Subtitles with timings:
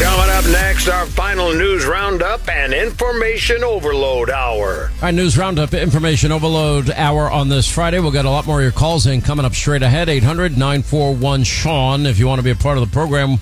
[0.00, 4.90] Coming up next, our final news roundup and information overload hour.
[5.02, 8.00] Right, news roundup, information overload hour on this Friday.
[8.00, 10.08] We'll get a lot more of your calls in coming up straight ahead.
[10.08, 13.32] 800 941 Sean, if you want to be a part of the program.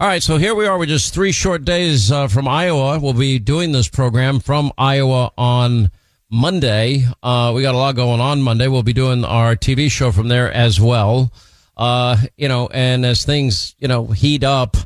[0.00, 2.98] All right, so here we are with just three short days uh, from Iowa.
[2.98, 5.88] We'll be doing this program from Iowa on
[6.30, 7.06] Monday.
[7.22, 8.66] Uh, we got a lot going on Monday.
[8.66, 11.32] We'll be doing our TV show from there as well.
[11.76, 14.76] Uh, you know, and as things, you know, heat up,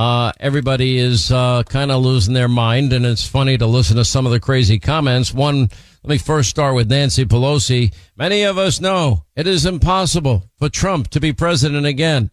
[0.00, 2.94] uh, everybody is uh, kind of losing their mind.
[2.94, 5.34] And it's funny to listen to some of the crazy comments.
[5.34, 5.68] One,
[6.02, 7.92] let me first start with Nancy Pelosi.
[8.16, 12.30] Many of us know it is impossible for Trump to be president again.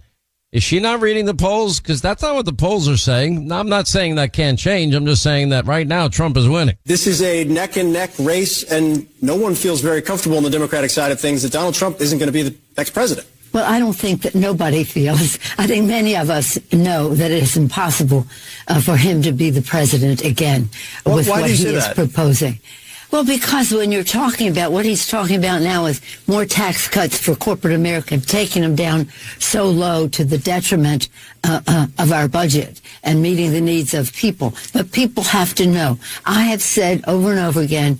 [0.53, 1.81] Is she not reading the polls?
[1.81, 3.51] Because that's not what the polls are saying.
[3.51, 4.95] I'm not saying that can't change.
[4.95, 6.77] I'm just saying that right now Trump is winning.
[6.85, 10.49] This is a neck and neck race, and no one feels very comfortable on the
[10.49, 13.27] Democratic side of things that Donald Trump isn't going to be the next president.
[13.53, 15.39] Well, I don't think that nobody feels.
[15.57, 18.25] I think many of us know that it is impossible
[18.67, 20.69] uh, for him to be the president again
[21.05, 21.95] Well, with what he is that?
[21.95, 22.59] proposing.
[23.09, 27.17] Well, because when you're talking about what he's talking about now is more tax cuts
[27.17, 29.07] for corporate America, taking them down
[29.39, 31.07] so low to the detriment
[31.45, 34.53] uh, uh, of our budget and meeting the needs of people.
[34.73, 35.97] But people have to know.
[36.25, 37.99] I have said over and over again,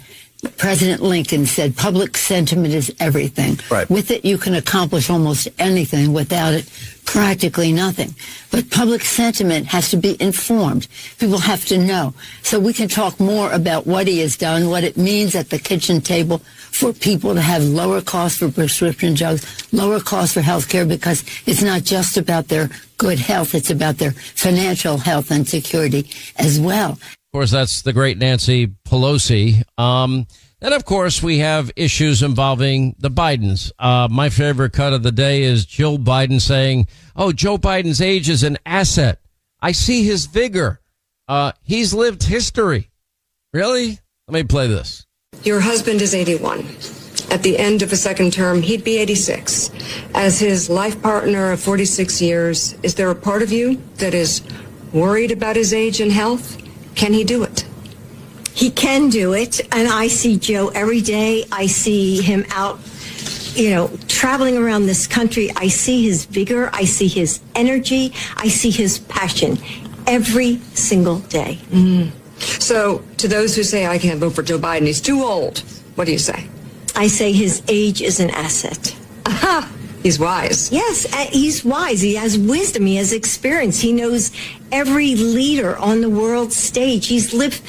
[0.58, 3.59] President Lincoln said public sentiment is everything.
[3.72, 3.90] Right.
[3.90, 6.14] With it, you can accomplish almost anything.
[6.14, 6.70] Without it,
[7.06, 8.14] practically nothing.
[8.52, 10.88] But public sentiment has to be informed.
[11.18, 12.14] People have to know.
[12.44, 15.58] So we can talk more about what he has done, what it means at the
[15.58, 20.69] kitchen table for people to have lower costs for prescription drugs, lower costs for health
[20.69, 25.48] care, because it's not just about their good health, it's about their financial health and
[25.48, 27.00] security as well.
[27.38, 29.62] Of course, that's the great Nancy Pelosi.
[29.78, 30.25] Um,
[30.59, 33.72] and of course, we have issues involving the Bidens.
[33.78, 38.28] Uh, my favorite cut of the day is Jill Biden saying, Oh, Joe Biden's age
[38.28, 39.20] is an asset.
[39.62, 40.81] I see his vigor.
[41.28, 42.90] Uh, he's lived history.
[43.54, 44.00] Really?
[44.28, 45.06] Let me play this.
[45.44, 46.62] Your husband is 81.
[47.30, 49.69] At the end of a second term, he'd be 86.
[50.16, 54.42] As his life partner of 46 years, is there a part of you that is
[54.92, 56.64] worried about his age and health?
[56.97, 57.63] Can he do it?
[58.53, 61.46] He can do it, and I see Joe every day.
[61.52, 62.80] I see him out,
[63.54, 65.51] you know, traveling around this country.
[65.56, 66.71] I see his vigor.
[66.74, 68.13] I see his energy.
[68.36, 69.60] I see his passion
[70.07, 71.60] every single day.
[71.69, 72.10] Mm.
[72.39, 75.60] So, to those who say I can't vote for Joe Biden, he's too old,
[75.94, 76.48] what do you say?
[76.95, 78.95] I say his age is an asset.
[79.27, 79.71] Aha!
[80.07, 80.71] He's wise.
[80.71, 82.00] Yes, uh, he's wise.
[82.00, 82.86] He has wisdom.
[82.86, 83.81] He has experience.
[83.81, 84.31] He knows
[84.71, 87.07] every leader on the world stage.
[87.07, 87.62] He's lived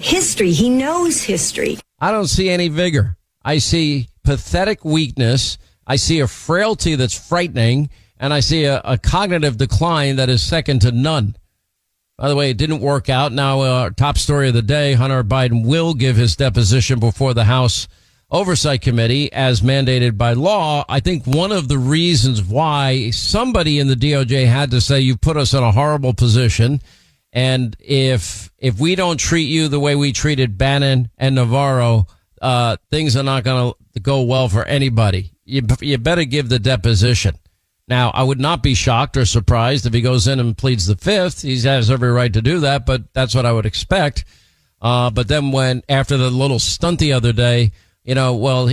[0.00, 0.50] history.
[0.50, 1.78] He knows history.
[2.00, 3.16] I don't see any vigor.
[3.44, 5.56] I see pathetic weakness.
[5.86, 10.42] I see a frailty that's frightening, and I see a, a cognitive decline that is
[10.42, 11.36] second to none.
[12.18, 13.30] By the way, it didn't work out.
[13.30, 17.34] Now, uh, our top story of the day Hunter Biden will give his deposition before
[17.34, 17.86] the House
[18.34, 20.84] Oversight Committee as mandated by law.
[20.88, 25.16] I think one of the reasons why somebody in the DOJ had to say you
[25.16, 26.80] put us in a horrible position.
[27.32, 32.08] And if, if we don't treat you the way we treated Bannon and Navarro,
[32.42, 35.30] uh, things are not going to go well for anybody.
[35.44, 37.36] You, you better give the deposition.
[37.86, 40.96] Now, I would not be shocked or surprised if he goes in and pleads the
[40.96, 41.42] fifth.
[41.42, 44.24] He has every right to do that, but that's what I would expect.
[44.82, 47.70] Uh, but then when, after the little stunt the other day,
[48.04, 48.70] you know, well,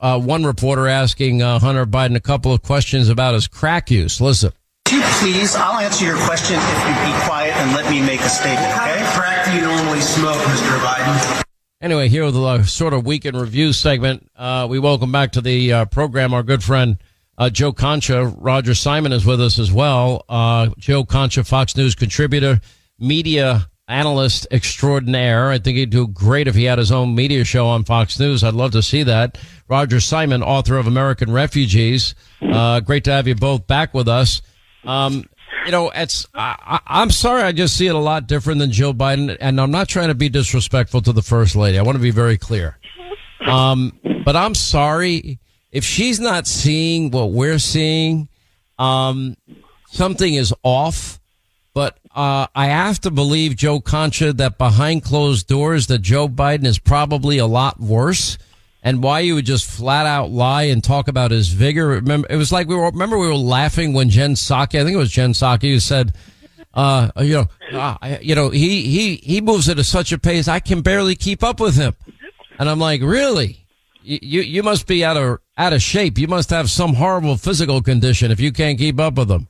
[0.00, 4.20] uh, one reporter asking uh, Hunter Biden a couple of questions about his crack use.
[4.20, 4.52] Listen.
[4.90, 8.28] you please, I'll answer your question if you be quiet and let me make a
[8.28, 9.02] statement, okay?
[9.16, 10.78] crack do you normally smoke, Mr.
[10.78, 11.42] Biden?
[11.80, 15.40] Anyway, here with the uh, sort of weekend review segment, uh, we welcome back to
[15.40, 16.98] the uh, program our good friend
[17.38, 18.26] uh, Joe Concha.
[18.26, 20.24] Roger Simon is with us as well.
[20.28, 22.60] Uh, Joe Concha, Fox News contributor,
[22.98, 25.48] media analyst extraordinaire.
[25.48, 28.44] I think he'd do great if he had his own media show on Fox News.
[28.44, 29.38] I'd love to see that.
[29.68, 32.14] Roger Simon, author of American Refugees.
[32.40, 34.42] Uh, great to have you both back with us.
[34.84, 35.24] Um,
[35.64, 37.42] you know, it's, I, am sorry.
[37.42, 39.36] I just see it a lot different than Joe Biden.
[39.40, 41.78] And I'm not trying to be disrespectful to the first lady.
[41.78, 42.78] I want to be very clear.
[43.46, 45.38] Um, but I'm sorry
[45.72, 48.28] if she's not seeing what we're seeing.
[48.78, 49.36] Um,
[49.90, 51.18] something is off.
[51.74, 56.66] But uh, I have to believe Joe Concha that behind closed doors that Joe Biden
[56.66, 58.38] is probably a lot worse.
[58.82, 61.88] And why you would just flat out lie and talk about his vigor.
[61.88, 64.94] Remember, it was like we were, remember we were laughing when Jen Psaki, I think
[64.94, 66.12] it was Jen Psaki who said,
[66.74, 67.34] uh, you
[67.72, 70.48] know, uh, you know, he, he, he moves at a, such a pace.
[70.48, 71.94] I can barely keep up with him.
[72.58, 73.64] And I'm like, really?
[74.02, 76.18] You, you must be out of, out of shape.
[76.18, 79.47] You must have some horrible physical condition if you can't keep up with him.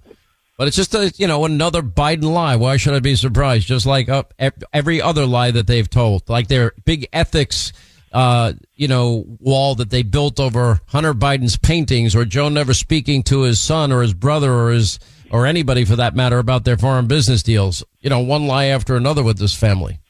[0.59, 2.57] But it's just a, you know, another Biden lie.
[2.57, 3.69] Why should I be surprised?
[3.69, 4.25] Just like uh,
[4.73, 7.73] every other lie that they've told, like their big ethics,
[8.13, 13.23] uh, you know, wall that they built over Hunter Biden's paintings or Joe never speaking
[13.25, 14.99] to his son or his brother or his,
[15.31, 17.85] or anybody for that matter about their foreign business deals.
[18.01, 20.01] You know, one lie after another with this family.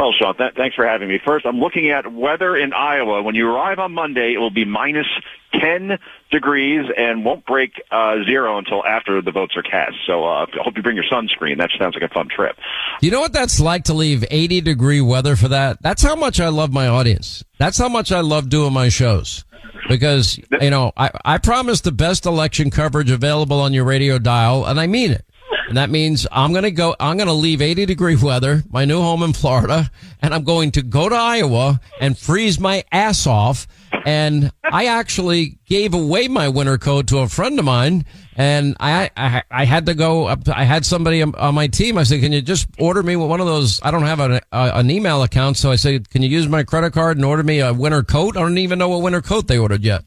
[0.00, 1.20] Well, Sean, th- thanks for having me.
[1.22, 3.22] First, I'm looking at weather in Iowa.
[3.22, 5.06] When you arrive on Monday, it will be minus
[5.52, 5.98] 10
[6.30, 9.96] degrees and won't break uh, zero until after the votes are cast.
[10.06, 11.58] So uh, I hope you bring your sunscreen.
[11.58, 12.56] That sounds like a fun trip.
[13.02, 15.82] You know what that's like to leave 80 degree weather for that?
[15.82, 17.44] That's how much I love my audience.
[17.58, 19.44] That's how much I love doing my shows.
[19.86, 24.64] Because, you know, I, I promise the best election coverage available on your radio dial,
[24.64, 25.26] and I mean it.
[25.70, 28.84] And that means I'm going to go, I'm going to leave 80 degree weather, my
[28.84, 29.88] new home in Florida,
[30.20, 33.68] and I'm going to go to Iowa and freeze my ass off.
[34.04, 39.10] And I actually gave away my winter coat to a friend of mine and I,
[39.16, 40.48] I, I had to go up.
[40.48, 41.98] I had somebody on my team.
[41.98, 43.80] I said, can you just order me one of those?
[43.82, 45.56] I don't have an, an email account.
[45.56, 48.36] So I said, can you use my credit card and order me a winter coat?
[48.36, 50.04] I don't even know what winter coat they ordered yet.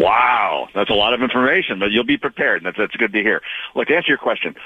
[0.00, 2.64] Wow, that's a lot of information, but you'll be prepared.
[2.64, 3.42] That's that's good to hear.
[3.74, 4.56] Look, to answer your question,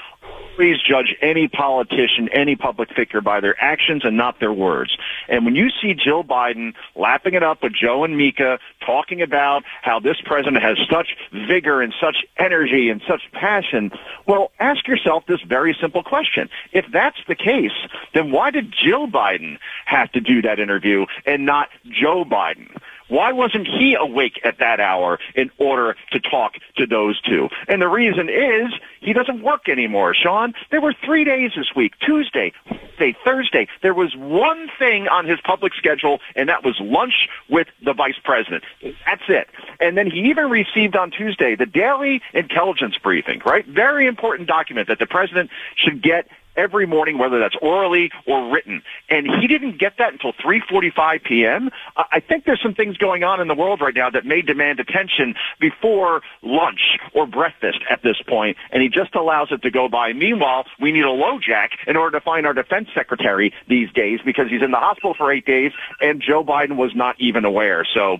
[0.55, 4.95] please judge any politician, any public figure by their actions and not their words.
[5.27, 9.65] And when you see Jill Biden lapping it up with Joe and Mika, talking about
[9.81, 13.91] how this president has such vigor and such energy and such passion,
[14.25, 16.49] well, ask yourself this very simple question.
[16.71, 17.75] If that's the case,
[18.13, 22.69] then why did Jill Biden have to do that interview and not Joe Biden?
[23.07, 27.49] Why wasn't he awake at that hour in order to talk to those two?
[27.67, 28.71] And the reason is
[29.01, 30.53] he doesn't work anymore, Sean.
[30.71, 32.53] There were three days this week, Tuesday,
[32.95, 33.67] Wednesday, Thursday.
[33.81, 38.19] There was one thing on his public schedule, and that was lunch with the vice
[38.23, 38.63] president.
[39.05, 39.47] That's it.
[39.79, 43.65] And then he even received on Tuesday the daily intelligence briefing, right?
[43.65, 48.81] Very important document that the president should get every morning, whether that's orally or written.
[49.09, 51.69] And he didn't get that until 3:45 p.m.
[51.95, 54.79] I think there's some things going on in the world right now that may demand
[54.79, 59.87] attention before lunch or breakfast at this point, and he just allows it to go
[59.87, 60.13] by.
[60.13, 64.49] Meanwhile, we need a LoJack in order to find our defense secretary these days because
[64.49, 65.71] he's in the hospital for eight days,
[66.01, 67.85] and Joe Biden was not even aware.
[67.93, 68.19] So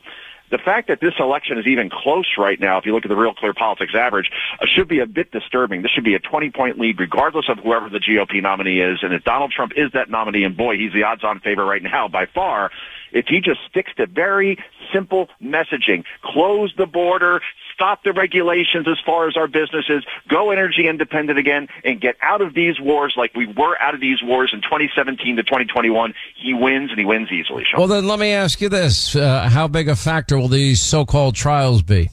[0.51, 3.15] the fact that this election is even close right now, if you look at the
[3.15, 4.29] Real Clear Politics average,
[4.61, 5.81] uh, should be a bit disturbing.
[5.81, 8.99] This should be a 20 point lead regardless of whoever the GOP nominee is.
[9.01, 11.83] And if Donald Trump is that nominee, and boy, he's the odds on favorite right
[11.83, 12.71] now by far,
[13.11, 14.57] if he just sticks to very
[14.93, 17.41] simple messaging, close the border,
[17.73, 22.41] stop the regulations as far as our businesses, go energy independent again, and get out
[22.41, 26.53] of these wars like we were out of these wars in 2017 to 2021, he
[26.53, 27.63] wins and he wins easily.
[27.69, 27.79] Sean.
[27.79, 29.15] Well, then let me ask you this.
[29.15, 32.09] Uh, how big a factor will these so-called trials be?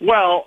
[0.00, 0.46] Well,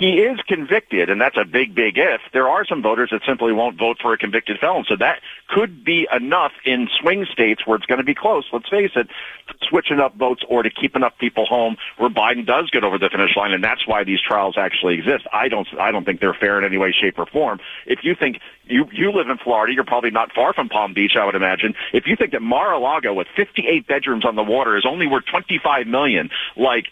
[0.00, 3.52] he is convicted, and that's a big, big if, there are some voters that simply
[3.52, 4.86] won't vote for a convicted felon.
[4.88, 8.70] So that could be enough in swing states where it's going to be close, let's
[8.70, 9.08] face it,
[9.48, 12.96] to switch enough votes or to keep enough people home where Biden does get over
[12.96, 15.26] the finish line, and that's why these trials actually exist.
[15.34, 17.60] I don't, I don't think they're fair in any way, shape, or form.
[17.84, 21.12] If you think you, you live in Florida, you're probably not far from Palm Beach,
[21.20, 21.74] I would imagine.
[21.92, 25.86] If you think that Mar-a-Lago with 58 bedrooms on the water is only worth 25
[25.86, 26.86] million, like,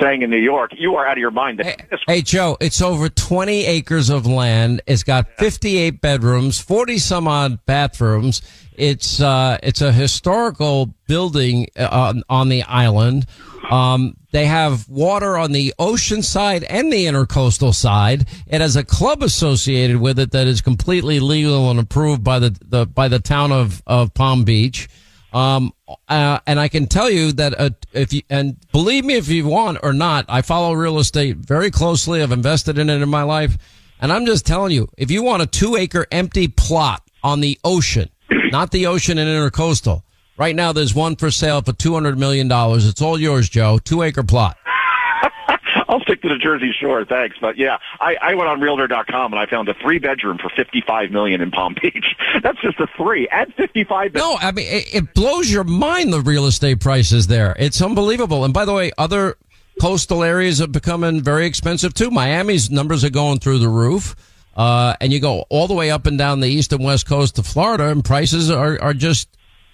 [0.00, 1.62] saying in New York, you are out of your mind.
[1.62, 4.80] Hey, hey, Joe, it's over 20 acres of land.
[4.86, 8.42] It's got 58 bedrooms, 40 some odd bathrooms.
[8.74, 13.26] It's, uh, it's a historical building uh, on, on the island.
[13.70, 18.26] Um, they have water on the ocean side and the intercoastal side.
[18.46, 22.56] It has a club associated with it that is completely legal and approved by the,
[22.66, 24.88] the by the town of, of Palm Beach.
[25.32, 25.72] Um,
[26.08, 29.46] uh, and I can tell you that uh, if you and believe me if you
[29.46, 32.22] want or not, I follow real estate very closely.
[32.22, 33.56] I've invested in it in my life,
[34.00, 37.58] and I'm just telling you, if you want a two acre empty plot on the
[37.64, 38.10] ocean,
[38.50, 40.02] not the ocean and intercoastal,
[40.36, 42.86] right now there's one for sale for two hundred million dollars.
[42.86, 43.78] It's all yours, Joe.
[43.78, 44.58] Two acre plot.
[45.92, 47.36] I'll stick to the Jersey Shore, thanks.
[47.38, 51.10] But yeah, I, I went on Realtor.com and I found a three bedroom for fifty-five
[51.10, 52.16] million in Palm Beach.
[52.42, 54.14] That's just a three at fifty-five.
[54.14, 57.54] No, I mean it, it blows your mind the real estate prices there.
[57.58, 58.42] It's unbelievable.
[58.46, 59.36] And by the way, other
[59.82, 62.10] coastal areas are becoming very expensive too.
[62.10, 64.16] Miami's numbers are going through the roof.
[64.56, 67.38] Uh, and you go all the way up and down the east and west coast
[67.38, 69.28] of Florida and prices are, are just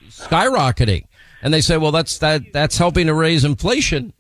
[0.09, 1.05] skyrocketing.
[1.43, 4.13] And they say, well, that's, that, that's helping to raise inflation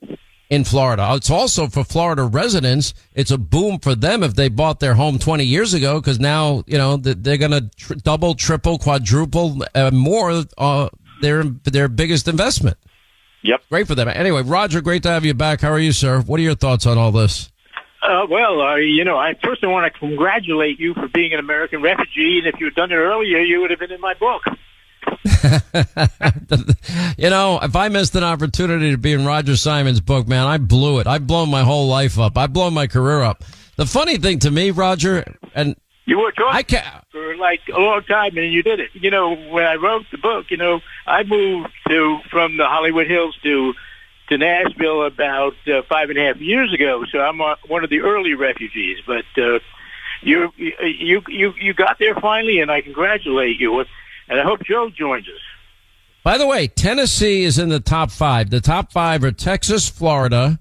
[0.51, 1.09] in Florida.
[1.15, 2.95] It's also for Florida residents.
[3.15, 6.65] It's a boom for them if they bought their home 20 years ago because now,
[6.67, 10.89] you know, they're going to tr- double, triple, quadruple uh, more uh,
[11.21, 12.77] their their biggest investment.
[13.43, 13.63] Yep.
[13.71, 14.09] Great for them.
[14.09, 15.61] Anyway, Roger, great to have you back.
[15.61, 16.21] How are you, sir?
[16.21, 17.51] What are your thoughts on all this?
[18.03, 21.41] Uh, well, uh, you know, I first I want to congratulate you for being an
[21.41, 24.15] American refugee, and if you had done it earlier, you would have been in my
[24.15, 24.43] book.
[27.19, 30.59] you know, if I missed an opportunity to be in Roger Simon's book, man, I
[30.59, 31.07] blew it.
[31.07, 32.37] I've blown my whole life up.
[32.37, 33.45] I've blown my career up.
[33.77, 35.25] The funny thing to me, Roger,
[35.55, 38.91] and you were talking I can for like a long time, and you did it.
[38.95, 43.07] You know, when I wrote the book, you know, I moved to from the Hollywood
[43.07, 43.75] Hills to
[44.31, 47.05] to Nashville about uh, five and a half years ago.
[47.11, 49.25] So I'm uh, one of the early refugees, but.
[49.37, 49.59] uh
[50.21, 53.85] you you you you got there finally, and I congratulate you
[54.29, 55.41] and I hope Joe joins us.
[56.25, 58.51] By the way, Tennessee is in the top five.
[58.51, 60.59] The top five are Texas, Florida,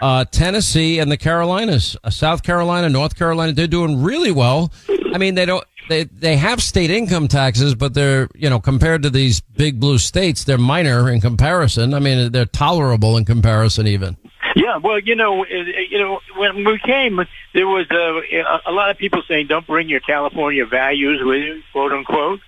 [0.00, 1.96] uh, Tennessee, and the Carolinas.
[2.02, 4.72] Uh, South Carolina, North Carolina, they're doing really well.
[5.14, 5.64] I mean, they don't.
[5.88, 9.98] They they have state income taxes, but they're you know compared to these big blue
[9.98, 11.92] states, they're minor in comparison.
[11.94, 14.16] I mean, they're tolerable in comparison, even.
[14.56, 17.20] Yeah, well, you know, you know, when we came,
[17.54, 21.62] there was a, a lot of people saying, "Don't bring your California values with you,"
[21.72, 22.40] quote unquote.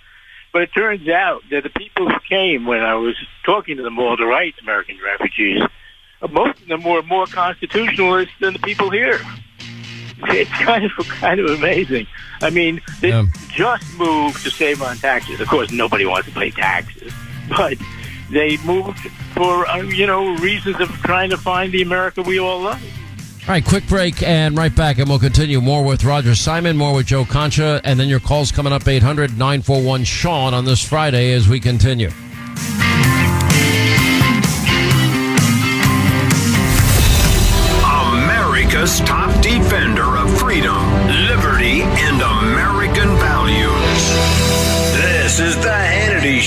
[0.57, 3.99] But it turns out that the people who came when I was talking to them
[3.99, 5.61] all, the right American refugees,
[6.31, 9.21] most of them were more constitutionalist than the people here.
[10.29, 12.07] It's kind of kind of amazing.
[12.41, 13.27] I mean, they yeah.
[13.51, 15.43] just moved to save on taxes.
[15.43, 17.13] Of course, nobody wants to pay taxes,
[17.51, 17.77] but
[18.31, 22.63] they moved for uh, you know reasons of trying to find the America we all
[22.63, 22.83] love.
[23.47, 26.93] All right, quick break and right back, and we'll continue more with Roger Simon, more
[26.93, 31.33] with Joe Concha, and then your calls coming up 800 941 Sean on this Friday
[31.33, 32.11] as we continue.
[37.87, 39.26] America's top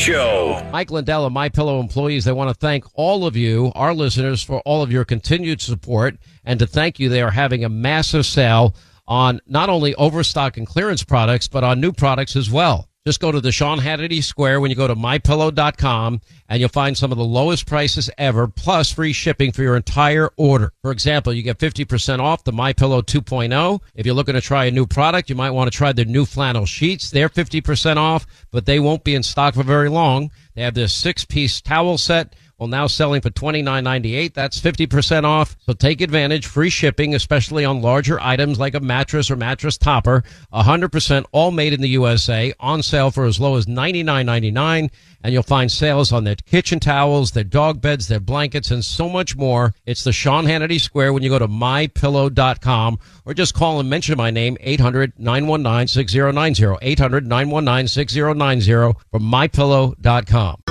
[0.09, 0.67] Show.
[0.71, 4.41] Mike Lindell and My Pillow employees, they want to thank all of you, our listeners,
[4.41, 8.25] for all of your continued support, and to thank you, they are having a massive
[8.25, 8.75] sale
[9.07, 12.88] on not only overstock and clearance products, but on new products as well.
[13.07, 16.97] Just go to the Sean Hannity Square when you go to mypillow.com and you'll find
[16.97, 20.73] some of the lowest prices ever plus free shipping for your entire order.
[20.81, 23.79] For example, you get 50% off the MyPillow 2.0.
[23.95, 26.25] If you're looking to try a new product, you might want to try their new
[26.25, 27.09] flannel sheets.
[27.09, 30.29] They're 50% off, but they won't be in stock for very long.
[30.55, 34.33] They have this six piece towel set well, now selling for twenty nine ninety eight.
[34.33, 35.55] That's 50% off.
[35.61, 36.45] So take advantage.
[36.45, 40.23] Free shipping, especially on larger items like a mattress or mattress topper.
[40.53, 42.53] 100% all made in the USA.
[42.59, 44.89] On sale for as low as ninety nine ninety nine.
[45.21, 49.09] And you'll find sales on their kitchen towels, their dog beds, their blankets, and so
[49.09, 49.73] much more.
[49.85, 54.15] It's the Sean Hannity Square when you go to mypillow.com or just call and mention
[54.17, 56.79] my name, 800-919-6090.
[56.81, 60.68] 800-919-6090 from mypillow.com.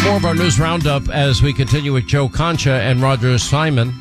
[0.00, 3.94] More of our news roundup as we continue with Joe Concha and Roger Simon.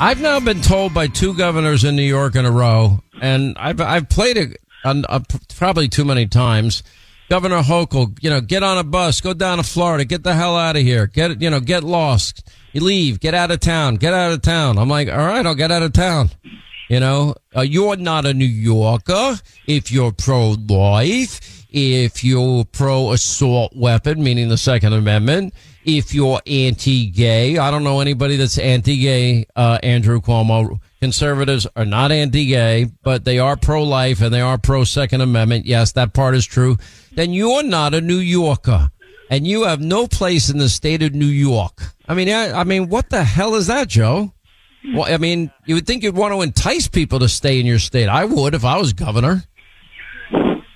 [0.00, 3.80] I've now been told by two governors in New York in a row, and I've
[3.80, 4.60] I've played it
[5.54, 6.82] probably too many times.
[7.30, 10.56] Governor Hochul, you know, get on a bus, go down to Florida, get the hell
[10.56, 14.12] out of here, get you know, get lost, you leave, get out of town, get
[14.12, 14.76] out of town.
[14.76, 16.30] I'm like, all right, I'll get out of town.
[16.88, 19.38] You know, uh, you're not a New Yorker
[19.68, 27.58] if you're pro-life, if you're pro-assault weapon, meaning the Second Amendment if you're anti-gay.
[27.58, 30.80] I don't know anybody that's anti-gay, uh, Andrew Cuomo.
[31.00, 35.66] Conservatives are not anti-gay, but they are pro-life and they are pro-Second Amendment.
[35.66, 36.76] Yes, that part is true.
[37.12, 38.90] Then you're not a New Yorker
[39.30, 41.82] and you have no place in the state of New York.
[42.06, 44.32] I mean, I, I mean, what the hell is that, Joe?
[44.94, 47.78] Well, I mean, you would think you'd want to entice people to stay in your
[47.78, 48.08] state.
[48.08, 49.44] I would if I was governor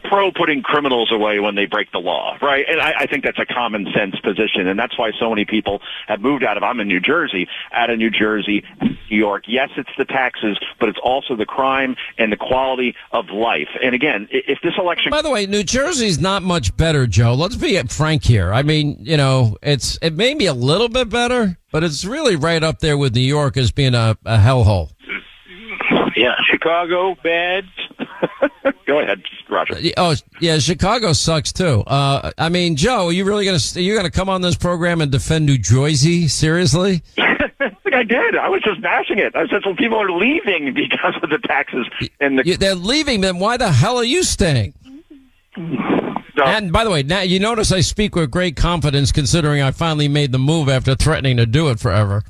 [0.08, 2.64] pro putting criminals away when they break the law, right?
[2.68, 5.80] And I, I think that's a common sense position, and that's why so many people
[6.06, 6.62] have moved out of.
[6.62, 9.44] I'm in New Jersey, out of New Jersey, New York.
[9.46, 13.68] Yes, it's the taxes, but it's also the crime and the quality of life.
[13.82, 17.34] And again, if this election, by the way, New Jersey's not much better, Joe.
[17.34, 18.52] Let's be frank here.
[18.52, 22.36] I mean, you know, it's it may be a little bit better, but it's really
[22.36, 24.90] right up there with New York as being a, a hellhole.
[26.16, 27.64] Yeah, Chicago bad.
[28.86, 29.78] Go ahead, Roger.
[29.96, 31.80] Oh, yeah, Chicago sucks too.
[31.86, 35.00] Uh, I mean, Joe, are you really gonna are you gonna come on this program
[35.00, 36.28] and defend New Jersey?
[36.28, 37.02] Seriously?
[37.18, 38.36] I did.
[38.36, 39.34] I was just bashing it.
[39.34, 41.86] I said, "Well, people are leaving because of the taxes
[42.20, 43.22] and the." They're leaving.
[43.22, 44.74] Then why the hell are you staying?
[45.56, 46.44] No.
[46.44, 50.08] And by the way, now you notice I speak with great confidence, considering I finally
[50.08, 52.24] made the move after threatening to do it forever.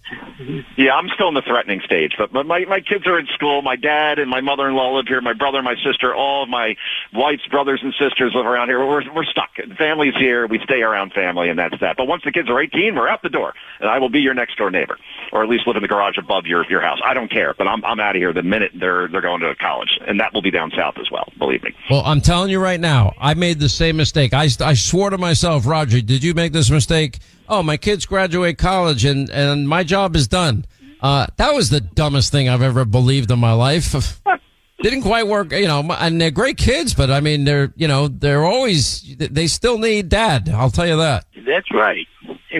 [0.76, 3.62] Yeah, I'm still in the threatening stage, but my my kids are in school.
[3.62, 5.23] My dad and my mother-in-law live here.
[5.23, 6.76] My brother and my sister, all of my
[7.14, 8.78] wife's brothers and sisters live around here.
[8.78, 9.50] We're we're stuck.
[9.78, 10.47] Family's here.
[10.47, 11.97] We stay around family, and that's that.
[11.97, 14.35] But once the kids are 18, we're out the door, and I will be your
[14.35, 14.99] next door neighbor,
[15.33, 17.00] or at least live in the garage above your your house.
[17.02, 19.54] I don't care, but I'm I'm out of here the minute they're they're going to
[19.54, 21.33] college, and that will be down south as well.
[21.38, 21.75] Believe me.
[21.90, 24.35] Well, I'm telling you right now, I made the same mistake.
[24.35, 26.02] I I swore to myself, Roger.
[26.02, 27.18] Did you make this mistake?
[27.48, 30.66] Oh, my kids graduate college, and and my job is done.
[31.00, 34.21] Uh, that was the dumbest thing I've ever believed in my life.
[34.82, 38.08] Didn't quite work, you know, and they're great kids, but I mean, they're, you know,
[38.08, 40.50] they're always, they still need dad.
[40.50, 41.25] I'll tell you that.
[41.47, 42.06] That's right.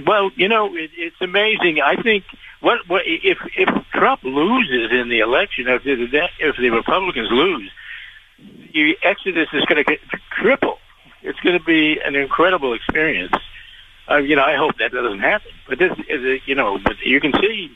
[0.06, 1.80] Well, you know, it, it's amazing.
[1.82, 2.24] I think
[2.61, 7.70] what, what, if, if Trump loses in the election, if the, if the Republicans lose,
[8.72, 9.98] the exodus is going to
[10.30, 10.78] triple.
[11.22, 13.34] It's going to be an incredible experience.
[14.08, 15.50] Uh, you know, I hope that doesn't happen.
[15.68, 17.70] But this is, you know, but you can see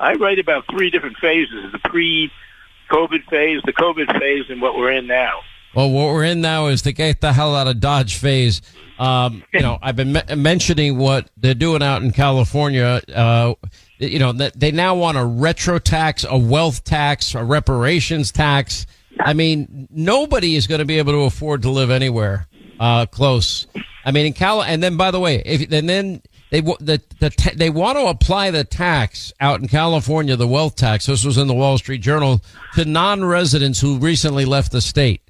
[0.00, 4.92] I write about three different phases: the pre-COVID phase, the COVID phase, and what we're
[4.92, 5.40] in now.
[5.74, 8.62] Well, what we're in now is the get the hell out of Dodge phase.
[8.98, 13.00] Um, you know, I've been me- mentioning what they're doing out in California.
[13.14, 13.54] Uh,
[13.98, 18.86] you know, they now want a retro tax, a wealth tax, a reparations tax.
[19.20, 23.66] I mean, nobody is going to be able to afford to live anywhere uh, close.
[24.04, 27.52] I mean, in Cal, and then by the way, if and then they the, the
[27.56, 31.06] they want to apply the tax out in California, the wealth tax.
[31.06, 32.40] This was in the Wall Street Journal
[32.74, 35.22] to non-residents who recently left the state.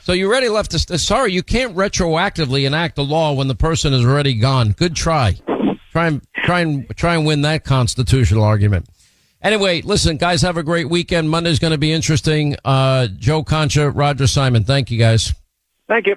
[0.00, 0.98] So you already left the state.
[0.98, 4.72] Sorry, you can't retroactively enact a law when the person is already gone.
[4.72, 5.36] Good try.
[5.92, 8.88] Try and try and try and win that constitutional argument.
[9.42, 11.28] Anyway, listen, guys, have a great weekend.
[11.28, 12.54] Monday's going to be interesting.
[12.64, 14.62] Uh, Joe Concha, Roger Simon.
[14.62, 15.34] Thank you, guys.
[15.88, 16.16] Thank you.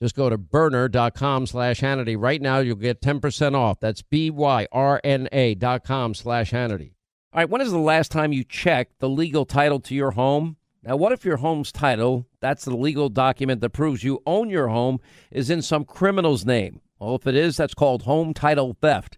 [0.00, 2.16] Just go to byrna.com slash Hannity.
[2.16, 3.80] Right now, you'll get 10% off.
[3.80, 6.92] That's B-Y-R-N-A dot com slash Hannity.
[7.32, 10.56] All right, when is the last time you checked the legal title to your home?
[10.82, 14.68] Now, what if your home's title, that's the legal document that proves you own your
[14.68, 16.80] home, is in some criminal's name?
[16.98, 19.17] Well, if it is, that's called home title theft.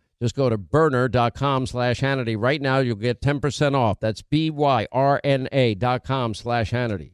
[0.21, 2.35] Just go to byrna.com slash Hannity.
[2.37, 3.99] Right now, you'll get 10% off.
[3.99, 7.13] That's B-Y-R-N-A dot com slash Hannity.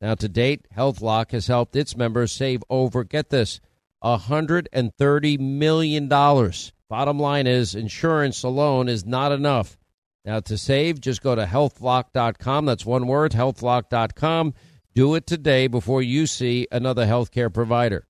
[0.00, 3.60] Now, to date, HealthLock has helped its members save over, get this,
[4.04, 6.08] $130 million.
[6.08, 9.76] Bottom line is, insurance alone is not enough.
[10.24, 12.66] Now, to save, just go to healthlock.com.
[12.66, 14.54] That's one word, healthlock.com.
[14.94, 18.06] Do it today before you see another healthcare provider.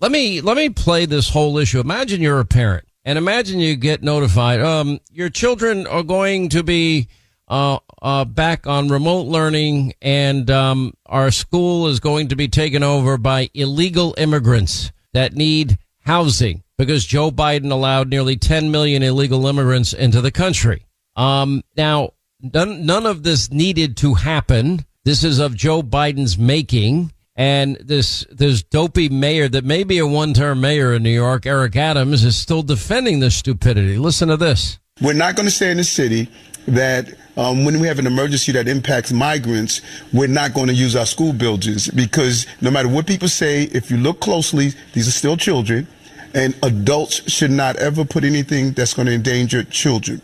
[0.00, 1.80] let me let me play this whole issue.
[1.80, 4.60] Imagine you're a parent, and imagine you get notified.
[4.60, 7.08] Um, your children are going to be
[7.48, 12.82] uh, uh, back on remote learning, and um, our school is going to be taken
[12.82, 19.46] over by illegal immigrants that need housing because Joe Biden allowed nearly 10 million illegal
[19.46, 20.86] immigrants into the country.
[21.14, 24.84] Um, now, none, none of this needed to happen.
[25.04, 27.12] This is of Joe Biden's making.
[27.38, 31.44] And this this dopey mayor that may be a one term mayor in New York,
[31.44, 33.98] Eric Adams, is still defending this stupidity.
[33.98, 34.78] Listen to this.
[35.02, 36.30] We're not going to stay in the city
[36.66, 39.80] that um, when we have an emergency that impacts migrants,
[40.12, 43.90] we're not going to use our school buildings because no matter what people say, if
[43.90, 45.86] you look closely, these are still children,
[46.34, 50.20] and adults should not ever put anything that's going to endanger children.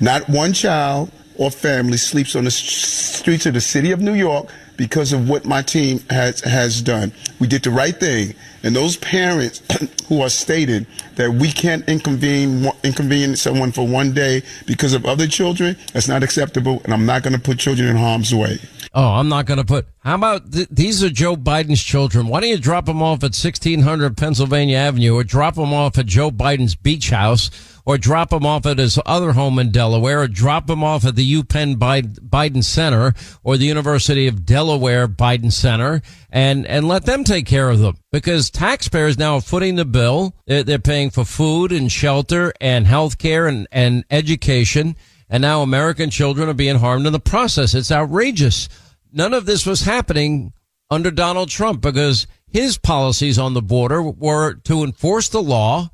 [0.00, 4.48] Not one child or family sleeps on the streets of the city of New York
[4.76, 7.12] because of what my team has has done.
[7.38, 9.62] We did the right thing, and those parents
[10.08, 15.26] who are stating that we can't inconvene inconvenience someone for one day because of other
[15.26, 18.58] children, that's not acceptable, and I'm not going to put children in harm's way.
[18.94, 19.86] Oh, I'm not going to put.
[20.00, 22.28] How about th- these are Joe Biden's children?
[22.28, 26.06] Why don't you drop them off at 1600 Pennsylvania Avenue, or drop them off at
[26.06, 27.50] Joe Biden's beach house?
[27.84, 31.16] Or drop him off at his other home in Delaware, or drop him off at
[31.16, 37.24] the UPenn Biden Center or the University of Delaware Biden Center, and and let them
[37.24, 40.34] take care of them because taxpayers now are footing the bill.
[40.46, 44.96] They're, paying for food and shelter and health care and and education,
[45.28, 47.74] and now American children are being harmed in the process.
[47.74, 48.68] It's outrageous.
[49.12, 50.52] None of this was happening
[50.90, 55.90] under Donald Trump because his policies on the border were to enforce the law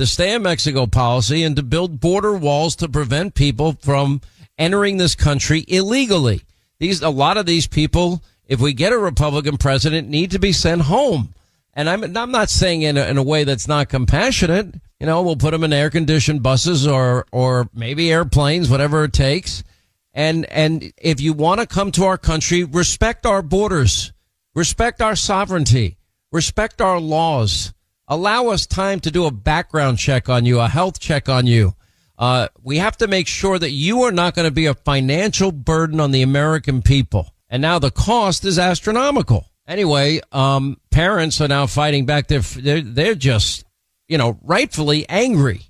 [0.00, 4.22] the stay in Mexico policy and to build border walls to prevent people from
[4.56, 6.40] entering this country illegally.
[6.78, 10.52] These, a lot of these people, if we get a Republican president, need to be
[10.52, 11.34] sent home.
[11.74, 14.74] And I'm, I'm not saying in a, in a way that's not compassionate.
[14.98, 19.12] You know, we'll put them in air conditioned buses or, or maybe airplanes, whatever it
[19.12, 19.62] takes.
[20.14, 24.14] And, and if you want to come to our country, respect our borders,
[24.54, 25.98] respect our sovereignty,
[26.32, 27.74] respect our laws
[28.10, 31.74] allow us time to do a background check on you, a health check on you.
[32.18, 35.52] Uh, we have to make sure that you are not going to be a financial
[35.52, 37.32] burden on the American people.
[37.48, 39.46] And now the cost is astronomical.
[39.66, 42.26] Anyway, um, parents are now fighting back.
[42.26, 43.64] They're, they're, they're just,
[44.08, 45.62] you know, rightfully angry.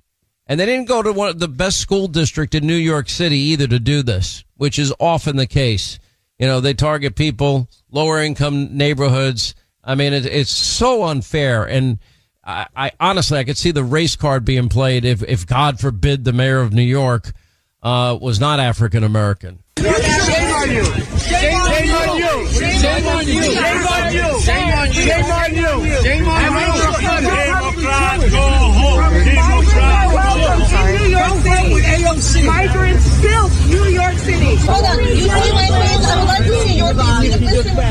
[0.47, 3.37] And they didn't go to one of the best school district in New York City
[3.37, 5.99] either to do this, which is often the case.
[6.39, 9.53] You know, they target people, lower income neighborhoods.
[9.83, 11.63] I mean, it, it's so unfair.
[11.63, 11.99] And,
[12.43, 16.23] I, I, honestly, I could see the race card being played if, if God forbid
[16.23, 17.31] the mayor of New York
[17.83, 19.59] uh, was not African American.
[19.77, 20.83] Shame on you!
[20.85, 22.47] Shame on you!
[22.49, 23.41] Shame on you!
[23.41, 24.39] Shame on you!
[24.41, 25.01] Shame on you!
[25.01, 25.97] Shame on you!
[26.01, 26.81] Shame on you!
[27.31, 28.45] Democrat, go
[28.77, 28.99] home!
[29.25, 30.91] Democrat, go home!
[30.97, 32.45] New York City, AOC.
[32.45, 34.55] Migrants built New York City.
[34.65, 36.05] Hold on, you see my face?
[36.05, 37.39] I would like to see your face.
[37.41, 37.81] Listen to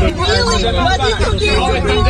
[0.00, 0.19] me.
[0.40, 0.64] Really?
[0.72, 2.00] What do you think?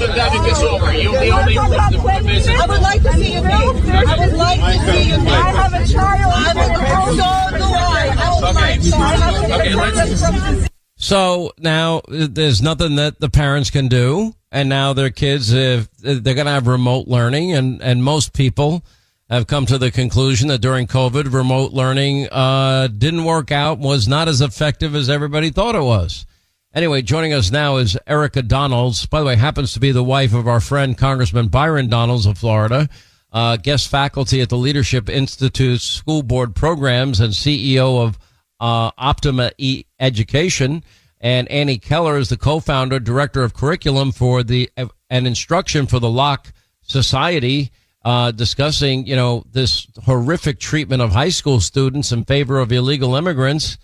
[0.00, 0.92] pandemic is over.
[0.94, 3.88] You're the only I would like to see your face.
[3.88, 5.28] I would like to see your face.
[5.28, 6.32] I have a child.
[6.36, 8.14] I would so do I.
[8.16, 10.70] I would like to.
[10.96, 16.34] So now there's nothing that the parents can do, and now their kids, if they're
[16.34, 18.84] going to have remote learning, and and most people
[19.30, 24.08] have come to the conclusion that during COVID, remote learning uh, didn't work out, was
[24.08, 26.26] not as effective as everybody thought it was.
[26.72, 29.04] Anyway, joining us now is Erica Donalds.
[29.04, 32.38] By the way, happens to be the wife of our friend Congressman Byron Donalds of
[32.38, 32.88] Florida,
[33.32, 38.18] uh, guest faculty at the Leadership Institute's School Board Programs and CEO of
[38.60, 40.84] uh, Optima e- Education.
[41.20, 44.70] And Annie Keller is the co-founder, director of curriculum for the
[45.10, 46.52] and instruction for the Locke
[46.82, 47.72] Society,
[48.04, 53.16] uh, discussing you know this horrific treatment of high school students in favor of illegal
[53.16, 53.76] immigrants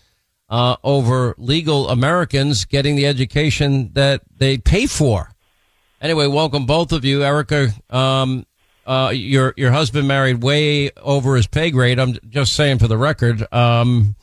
[0.49, 5.31] uh, over legal Americans getting the education that they pay for.
[6.01, 7.71] Anyway, welcome both of you, Erica.
[7.91, 8.47] Um,
[8.87, 11.99] uh, your your husband married way over his pay grade.
[11.99, 13.53] I'm just saying for the record.
[13.53, 14.15] Um,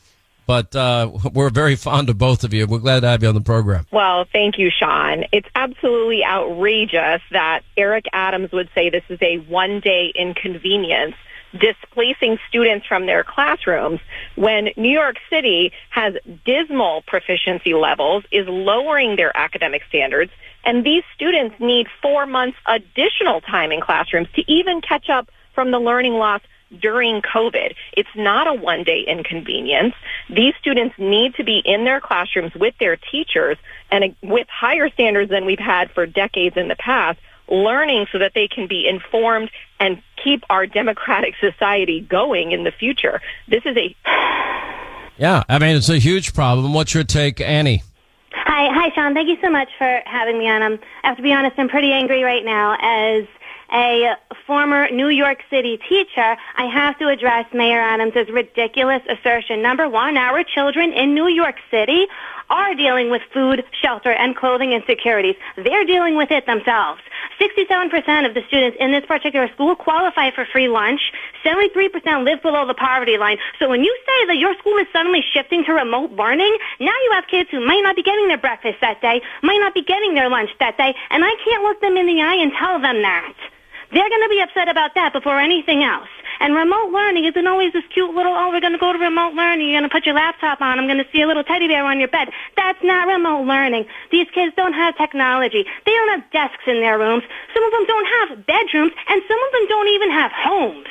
[0.45, 2.67] but uh, we're very fond of both of you.
[2.67, 3.85] We're glad to have you on the program.
[3.91, 5.25] Well, thank you, Sean.
[5.31, 11.15] It's absolutely outrageous that Eric Adams would say this is a one day inconvenience
[11.57, 13.99] displacing students from their classrooms
[14.35, 20.31] when New York City has dismal proficiency levels, is lowering their academic standards,
[20.65, 25.71] and these students need four months additional time in classrooms to even catch up from
[25.71, 26.41] the learning loss
[26.79, 27.75] during COVID.
[27.95, 29.93] It's not a one day inconvenience.
[30.29, 33.57] These students need to be in their classrooms with their teachers
[33.91, 38.19] and uh, with higher standards than we've had for decades in the past, learning so
[38.19, 43.21] that they can be informed and keep our democratic society going in the future.
[43.47, 43.95] This is a
[45.17, 46.73] Yeah, I mean, it's a huge problem.
[46.73, 47.83] What's your take, Annie?
[48.33, 49.13] Hi, hi, Sean.
[49.13, 50.63] Thank you so much for having me on.
[50.63, 52.75] I'm, I have to be honest, I'm pretty angry right now.
[52.79, 53.25] As
[53.73, 59.61] a former New York City teacher, I have to address Mayor Adams' ridiculous assertion.
[59.61, 62.05] Number one, our children in New York City
[62.49, 65.35] are dealing with food, shelter, and clothing insecurities.
[65.55, 67.01] They're dealing with it themselves.
[67.39, 71.01] 67% of the students in this particular school qualify for free lunch.
[71.43, 73.37] 73% live below the poverty line.
[73.57, 77.11] So when you say that your school is suddenly shifting to remote learning, now you
[77.13, 80.13] have kids who might not be getting their breakfast that day, might not be getting
[80.13, 83.01] their lunch that day, and I can't look them in the eye and tell them
[83.01, 83.33] that.
[83.93, 86.09] They're going to be upset about that before anything else.
[86.39, 89.33] And remote learning isn't always this cute little, oh, we're going to go to remote
[89.33, 89.69] learning.
[89.69, 90.79] You're going to put your laptop on.
[90.79, 92.29] I'm going to see a little teddy bear on your bed.
[92.57, 93.85] That's not remote learning.
[94.11, 95.63] These kids don't have technology.
[95.85, 97.23] They don't have desks in their rooms.
[97.53, 100.89] Some of them don't have bedrooms, and some of them don't even have homes.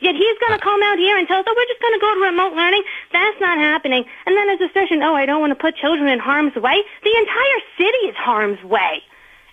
[0.00, 2.00] Yet he's going to come out here and tell us, oh, we're just going to
[2.00, 2.84] go to remote learning.
[3.12, 4.04] That's not happening.
[4.26, 6.82] And then his assertion, oh, I don't want to put children in harm's way.
[7.02, 9.02] The entire city is harm's way.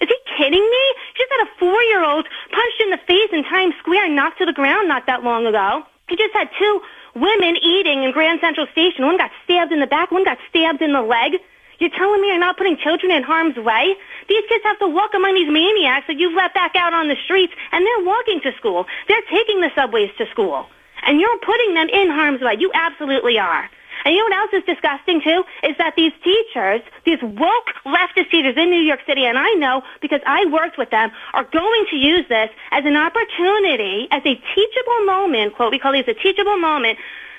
[0.02, 0.84] Is he kidding me?
[1.16, 4.54] Just had a four-year-old punched in the face in Times Square and knocked to the
[4.54, 5.84] ground not that long ago.
[6.10, 6.82] He just had two
[7.16, 9.06] women eating in Grand Central Station.
[9.06, 11.40] One got stabbed in the back, one got stabbed in the leg.
[11.80, 13.96] You're telling me you're not putting children in harm's way?
[14.30, 17.16] These kids have to walk among these maniacs that you've let back out on the
[17.24, 18.86] streets, and they're walking to school.
[19.08, 20.68] They're taking the subways to school.
[21.04, 22.56] And you're putting them in harm's way.
[22.60, 23.70] You absolutely are.
[24.06, 25.44] And you know what else is disgusting too?
[25.64, 29.84] Is that these teachers, these woke leftist teachers in New York City, and I know
[30.02, 34.36] because I worked with them, are going to use this as an opportunity, as a
[34.36, 36.98] teachable moment, quote, we call these a teachable moment,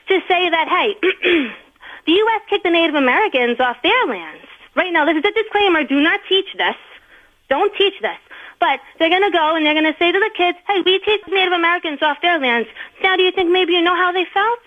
[0.09, 0.94] to say that, hey,
[2.07, 2.42] the U.S.
[2.48, 4.44] kicked the Native Americans off their lands.
[4.75, 5.85] Right now, this is a disclaimer.
[5.85, 6.77] Do not teach this.
[7.48, 8.18] Don't teach this.
[8.59, 10.98] But they're going to go and they're going to say to the kids, hey, we
[11.01, 12.68] teach Native Americans off their lands.
[13.03, 14.59] Now, do you think maybe you know how they felt?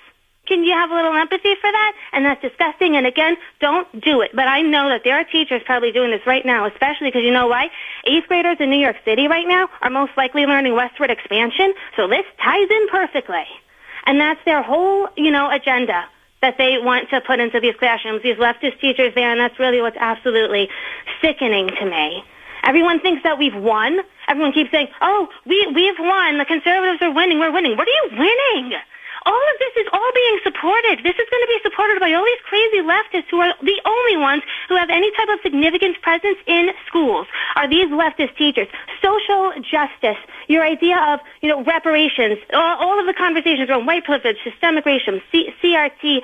[0.48, 1.94] Can you have a little empathy for that?
[2.14, 2.96] And that's disgusting.
[2.96, 4.32] And again, don't do it.
[4.34, 7.32] But I know that there are teachers probably doing this right now, especially because you
[7.32, 7.70] know why?
[8.06, 11.74] Eighth graders in New York City right now are most likely learning westward expansion.
[11.96, 13.46] So this ties in perfectly.
[14.06, 16.06] And that's their whole, you know, agenda
[16.42, 19.32] that they want to put into these classrooms, these leftist teachers there.
[19.32, 20.70] And that's really what's absolutely
[21.22, 22.24] sickening to me.
[22.64, 24.00] Everyone thinks that we've won.
[24.28, 26.38] Everyone keeps saying, oh, we, we've won.
[26.38, 27.40] The conservatives are winning.
[27.40, 27.78] We're winning.
[27.78, 28.74] What are you winning?
[29.26, 31.04] All of this is all being supported.
[31.04, 34.18] This is going to be supported by all these crazy leftists who are the only
[34.18, 37.28] ones who have any type of significant presence in schools.
[37.56, 38.68] Are these leftist teachers?
[39.02, 44.06] Social justice, your idea of, you know, reparations, all, all of the conversations around white
[44.06, 46.22] privilege, systemic racism, C- CRT,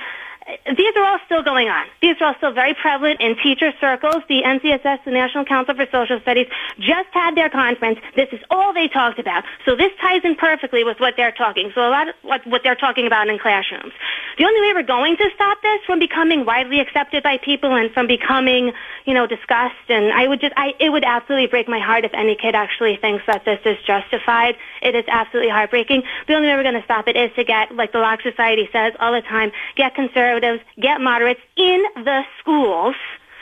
[0.76, 1.86] these are all still going on.
[2.02, 4.24] These are all still very prevalent in teacher circles.
[4.28, 6.48] The NCSS, the National Council for Social Studies,
[6.80, 8.00] just had their conference.
[8.16, 9.44] This is all they talked about.
[9.66, 11.72] So this ties in perfectly with what they're talking.
[11.76, 13.94] So a lot of what, what they're talking about in classrooms.
[14.38, 17.92] The only way we're going to stop this from becoming widely accepted by people and
[17.92, 18.72] from becoming,
[19.06, 19.90] you know, discussed.
[19.90, 22.98] And I would just, I, it would absolutely break my heart if any kid actually
[22.98, 24.56] thinks that this is justified.
[24.82, 26.04] It is absolutely heartbreaking.
[26.28, 28.70] The only way we're going to stop it is to get, like the Locke Society
[28.72, 29.94] says all the time, get
[30.32, 32.96] conservatives, get moderates in the schools.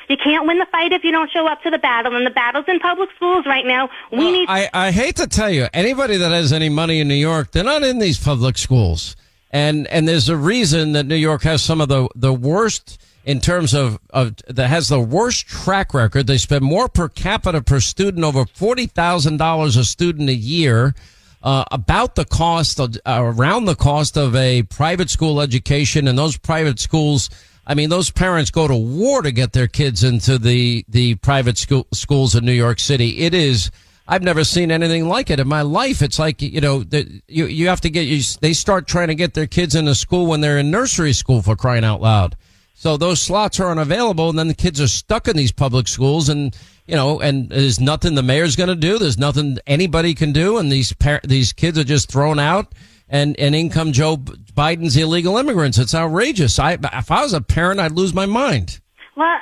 [0.08, 2.32] You can't win the fight if you don't show up to the battle, and the
[2.32, 3.90] battle's in public schools right now.
[4.12, 4.50] We well, need.
[4.50, 7.64] I, I hate to tell you, anybody that has any money in New York, they're
[7.64, 9.16] not in these public schools,
[9.52, 13.40] and and there's a reason that New York has some of the the worst in
[13.40, 16.26] terms of, of that has the worst track record.
[16.26, 20.96] They spend more per capita per student, over forty thousand dollars a student a year
[21.42, 26.18] uh, about the cost of, uh, around the cost of a private school education and
[26.18, 27.30] those private schools.
[27.66, 31.58] I mean, those parents go to war to get their kids into the, the private
[31.58, 33.20] school, schools in New York City.
[33.20, 33.70] It is,
[34.08, 36.02] I've never seen anything like it in my life.
[36.02, 39.16] It's like, you know, the, you, you have to get, you, they start trying to
[39.16, 42.36] get their kids into school when they're in nursery school for crying out loud.
[42.80, 46.30] So those slots are unavailable and then the kids are stuck in these public schools
[46.30, 46.56] and
[46.88, 48.98] you know, and there's nothing the mayor's going to do.
[48.98, 52.74] There's nothing anybody can do, and these par- these kids are just thrown out.
[53.10, 55.78] And and income Joe Biden's illegal immigrants.
[55.78, 56.58] It's outrageous.
[56.58, 58.80] I if I was a parent, I'd lose my mind.
[59.16, 59.40] Well.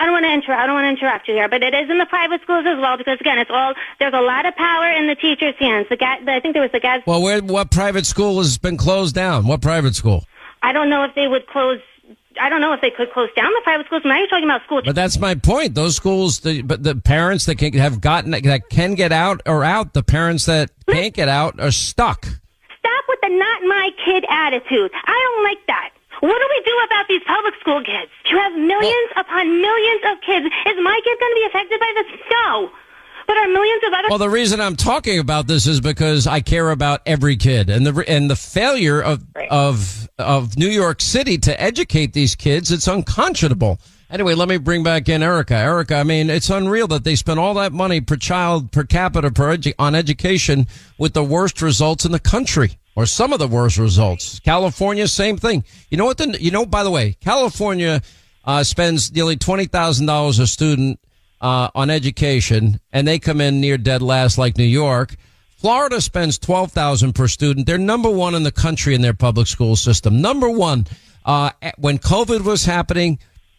[0.00, 0.60] I don't want to interrupt.
[0.60, 2.76] I don't want to interrupt you here, but it is in the private schools as
[2.80, 5.86] well because again, it's all there's a lot of power in the teachers' hands.
[5.88, 7.04] The guy, I think there was the guy.
[7.06, 9.46] Well, where what private school has been closed down?
[9.46, 10.24] What private school?
[10.60, 11.78] I don't know if they would close
[12.40, 14.02] I don't know if they could close down the private schools.
[14.04, 14.82] Now you're talking about schools.
[14.84, 15.74] But that's my point.
[15.74, 19.64] Those schools, the, but the parents that can have gotten that can get out are
[19.64, 19.94] out.
[19.94, 22.24] The parents that can't get out are stuck.
[22.24, 24.90] Stop with the not my kid attitude.
[24.94, 25.90] I don't like that.
[26.20, 28.10] What do we do about these public school kids?
[28.30, 30.46] You have millions upon millions of kids.
[30.46, 32.08] Is my kid going to be affected by this?
[32.30, 32.70] No.
[33.26, 36.40] But are millions of other Well, the reason I'm talking about this is because I
[36.40, 41.38] care about every kid, and the and the failure of of of New York City
[41.38, 43.78] to educate these kids, it's unconscionable.
[44.10, 45.54] Anyway, let me bring back in Erika.
[45.54, 49.30] Erika, I mean, it's unreal that they spend all that money per child per capita
[49.30, 50.66] per edu- on education
[50.98, 54.38] with the worst results in the country, or some of the worst results.
[54.40, 55.64] California, same thing.
[55.88, 56.18] You know what?
[56.18, 58.02] The, you know, by the way, California
[58.44, 61.00] uh, spends nearly twenty thousand dollars a student
[61.42, 65.16] uh, on education, and they come in near dead last, like New York.
[65.56, 67.66] Florida spends twelve thousand per student.
[67.66, 70.20] They're number one in the country in their public school system.
[70.22, 70.86] Number one.
[71.24, 73.16] Uh, when COVID was happening,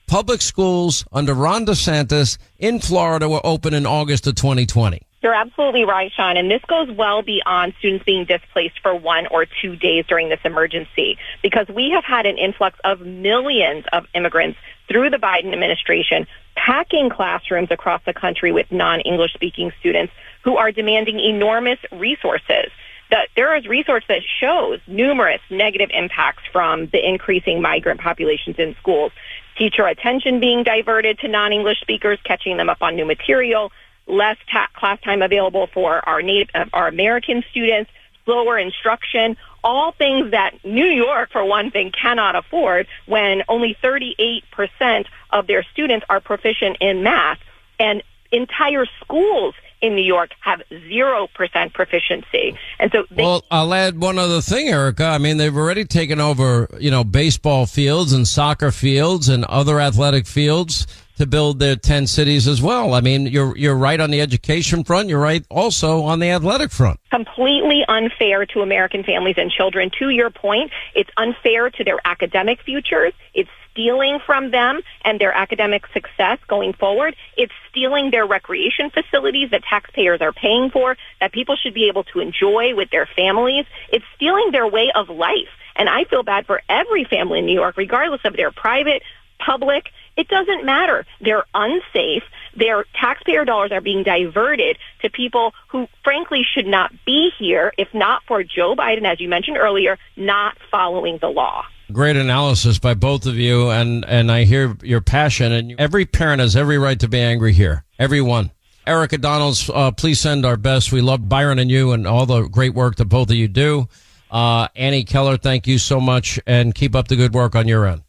[0.07, 5.01] public schools under Ron DeSantis in Florida were open in August of 2020.
[5.21, 6.35] You're absolutely right, Sean.
[6.35, 10.41] And this goes well beyond students being displaced for one or two days during this
[10.43, 14.59] emergency because we have had an influx of millions of immigrants
[14.89, 16.27] through the Biden administration
[16.65, 22.71] packing classrooms across the country with non-English speaking students who are demanding enormous resources.
[23.09, 28.75] That there is research that shows numerous negative impacts from the increasing migrant populations in
[28.79, 29.11] schools.
[29.57, 33.71] Teacher attention being diverted to non-English speakers, catching them up on new material,
[34.07, 37.91] less ta- class time available for our native, uh, our American students,
[38.25, 45.05] slower instruction, all things that New York, for one thing, cannot afford when only 38%
[45.31, 47.39] of their students are proficient in math
[47.79, 52.57] and entire schools in New York have 0% proficiency.
[52.79, 55.05] And so they, Well, I'll add one other thing, Erika.
[55.05, 59.81] I mean, they've already taken over, you know, baseball fields and soccer fields and other
[59.81, 60.87] athletic fields
[61.23, 62.93] to build their 10 cities as well.
[62.93, 65.09] I mean, you're, you're right on the education front.
[65.09, 66.99] You're right also on the athletic front.
[67.09, 69.89] completely unfair to American families and children.
[69.99, 73.13] To your point, it's unfair to their academic futures.
[73.33, 77.15] It's stealing from them and their academic success going forward.
[77.37, 82.03] It's stealing their recreation facilities that taxpayers are paying for, that people should be able
[82.05, 83.65] to enjoy with their families.
[83.91, 85.49] It's stealing their way of life.
[85.75, 89.01] And I feel bad for every family in New York, regardless of their private,
[89.39, 89.85] public.
[90.15, 91.05] It doesn't matter.
[91.21, 92.23] They're unsafe.
[92.55, 97.93] Their taxpayer dollars are being diverted to people who frankly should not be here if
[97.93, 101.65] not for Joe Biden, as you mentioned earlier, not following the law.
[101.91, 105.51] Great analysis by both of you, and and I hear your passion.
[105.51, 107.83] And every parent has every right to be angry here.
[107.99, 108.51] Everyone.
[108.85, 110.91] Erika Donalds, uh, please send our best.
[110.91, 113.87] We love Byron and you, and all the great work that both of you do.
[114.29, 117.85] Uh, Annie Keller, thank you so much, and keep up the good work on your
[117.85, 118.02] end.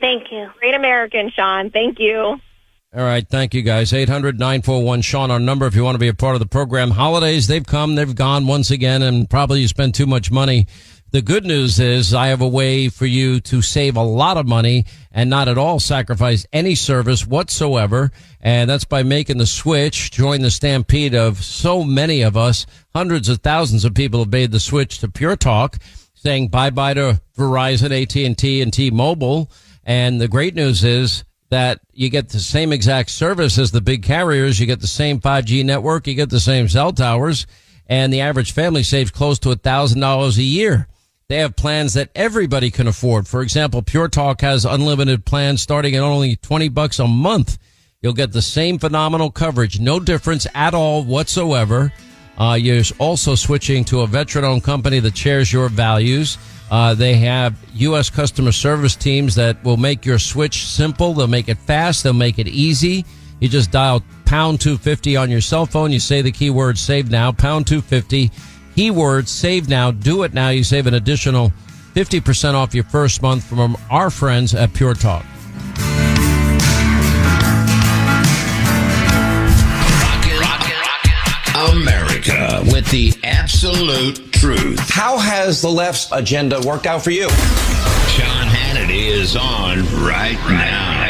[0.00, 0.50] Thank you.
[0.58, 1.70] Great American, Sean.
[1.70, 2.40] Thank you.
[2.92, 3.26] All right.
[3.28, 3.92] Thank you, guys.
[3.92, 6.90] 800 941 Sean, our number if you want to be a part of the program.
[6.90, 10.66] Holidays, they've come, they've gone once again, and probably you spend too much money.
[11.12, 14.46] The good news is I have a way for you to save a lot of
[14.46, 18.12] money and not at all sacrifice any service whatsoever.
[18.40, 22.64] And that's by making the switch, join the stampede of so many of us.
[22.94, 25.78] Hundreds of thousands of people have made the switch to Pure Talk,
[26.14, 29.50] saying bye bye to Verizon, AT&T, and T-Mobile.
[29.90, 34.04] And the great news is that you get the same exact service as the big
[34.04, 34.60] carriers.
[34.60, 36.06] You get the same 5G network.
[36.06, 37.44] You get the same cell towers
[37.88, 40.86] and the average family saves close to a thousand dollars a year.
[41.28, 43.26] They have plans that everybody can afford.
[43.26, 47.58] For example, Pure Talk has unlimited plans starting at only 20 bucks a month.
[48.00, 49.80] You'll get the same phenomenal coverage.
[49.80, 51.92] No difference at all whatsoever.
[52.38, 56.38] Uh, you're also switching to a veteran owned company that shares your values.
[56.70, 58.10] Uh, they have U.S.
[58.10, 61.14] customer service teams that will make your switch simple.
[61.14, 62.04] They'll make it fast.
[62.04, 63.04] They'll make it easy.
[63.40, 65.90] You just dial pound 250 on your cell phone.
[65.90, 68.30] You say the keyword save now, pound 250,
[68.76, 69.90] keyword save now.
[69.90, 70.50] Do it now.
[70.50, 71.52] You save an additional
[71.94, 75.24] 50% off your first month from our friends at Pure Talk.
[81.72, 84.78] America with the absolute truth.
[84.88, 87.28] How has the left's agenda worked out for you?
[87.28, 91.00] Sean Hannity is on right now.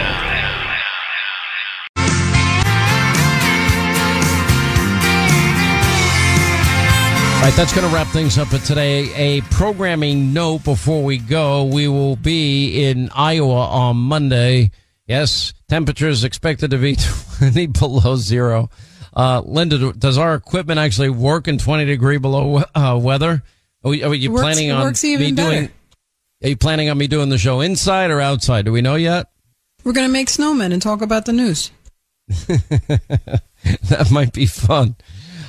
[7.36, 9.10] All right, that's going to wrap things up for today.
[9.14, 11.64] A programming note before we go.
[11.64, 14.72] We will be in Iowa on Monday.
[15.06, 16.96] Yes, temperatures expected to be
[17.38, 18.68] 20 below zero.
[19.14, 23.42] Uh, Linda, does our equipment actually work in 20 degree below uh, weather?
[23.84, 25.50] Are, we, are you works- planning on me better.
[25.50, 25.70] doing?
[26.42, 28.64] Are you planning on me doing the show inside or outside?
[28.64, 29.26] Do we know yet?
[29.84, 31.70] We're going to make snowmen and talk about the news.
[32.28, 34.96] that might be fun.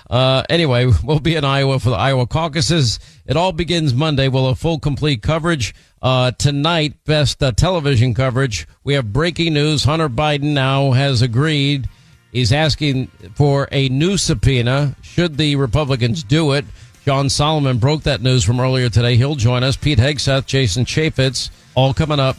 [0.09, 2.99] Uh, anyway, we'll be in Iowa for the Iowa caucuses.
[3.25, 4.27] It all begins Monday.
[4.27, 5.73] We'll have full complete coverage.
[6.01, 8.67] Uh, tonight, best uh, television coverage.
[8.83, 9.85] We have breaking news.
[9.85, 11.87] Hunter Biden now has agreed.
[12.31, 16.65] He's asking for a new subpoena should the Republicans do it.
[17.05, 19.15] John Solomon broke that news from earlier today.
[19.17, 19.75] He'll join us.
[19.75, 22.37] Pete Hegseth, Jason Chaffetz, all coming up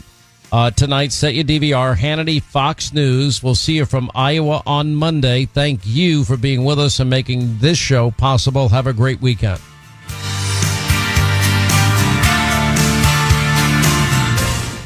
[0.53, 1.13] uh, tonight.
[1.13, 1.97] Set your DVR.
[1.97, 3.43] Hannity, Fox News.
[3.43, 5.47] We'll see you from Iowa on Monday.
[5.47, 8.69] Thank you for being with us and making this show possible.
[8.69, 9.61] Have a great weekend.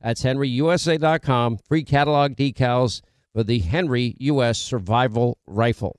[0.00, 1.58] That's henryusa.com.
[1.66, 4.58] Free catalog decals for the Henry U.S.
[4.58, 5.98] Survival Rifle.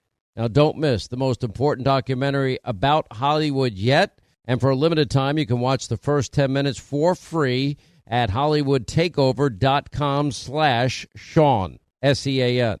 [0.35, 4.19] Now, don't miss the most important documentary about Hollywood yet.
[4.45, 7.77] And for a limited time, you can watch the first 10 minutes for free
[8.07, 12.79] at hollywoodtakeover.com slash Sean, S-E-A-N.